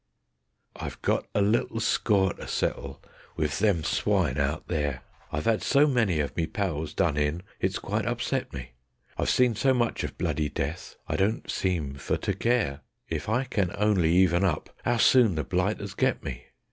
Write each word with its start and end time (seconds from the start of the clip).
I've 0.75 0.99
got 1.03 1.27
a 1.35 1.43
little 1.43 1.79
score 1.79 2.33
to 2.33 2.47
settle 2.47 3.03
wiv 3.37 3.59
them 3.59 3.83
swine 3.83 4.39
out 4.39 4.67
there. 4.67 5.03
I've 5.31 5.45
'ad 5.47 5.61
so 5.61 5.85
many 5.85 6.19
of 6.19 6.35
me 6.35 6.47
pals 6.47 6.95
done 6.95 7.17
in 7.17 7.43
it's 7.59 7.77
quite 7.77 8.07
upset 8.07 8.51
me. 8.51 8.71
I've 9.15 9.29
seen 9.29 9.53
so 9.53 9.75
much 9.75 10.03
of 10.03 10.17
bloody 10.17 10.49
death 10.49 10.95
I 11.07 11.17
don't 11.17 11.51
seem 11.51 11.93
for 11.97 12.17
to 12.17 12.33
care, 12.33 12.81
If 13.09 13.29
I 13.29 13.43
can 13.43 13.69
only 13.77 14.11
even 14.13 14.43
up, 14.43 14.75
how 14.83 14.97
soon 14.97 15.35
the 15.35 15.43
blighters 15.43 15.93
get 15.93 16.23
me. 16.23 16.45